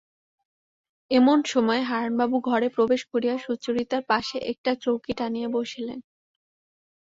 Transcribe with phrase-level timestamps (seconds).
[1.11, 5.99] এমন সময় হারানবাবু ঘরে প্রবেশ করিয়া সুচরিতার পাশে একটা চৌকি টানিয়া বসিলেন।